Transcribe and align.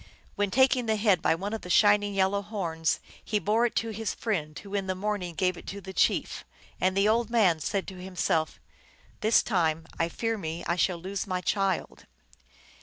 Then 0.35 0.49
taking 0.49 0.87
the 0.87 0.95
head 0.95 1.21
by 1.21 1.35
one 1.35 1.53
of 1.53 1.61
the 1.61 1.69
shining 1.69 2.15
yellow 2.15 2.41
horns 2.41 2.99
he 3.23 3.37
bore 3.37 3.67
it 3.67 3.75
to 3.75 3.89
his 3.89 4.15
friend, 4.15 4.57
who 4.57 4.73
in 4.73 4.87
the 4.87 4.95
morning 4.95 5.35
gave 5.35 5.57
it 5.57 5.67
to 5.67 5.79
the 5.79 5.93
chief. 5.93 6.43
And 6.79 6.97
the 6.97 7.07
old 7.07 7.29
man 7.29 7.59
said 7.59 7.87
to 7.89 8.01
himself," 8.01 8.59
This 9.21 9.43
time 9.43 9.85
I 9.99 10.09
fear 10.09 10.39
me 10.39 10.63
I 10.65 10.75
shall 10.75 10.97
lose 10.97 11.27
my 11.27 11.39
child." 11.39 12.07